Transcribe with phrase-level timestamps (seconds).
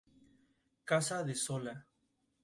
[0.91, 1.75] Casa de Sola.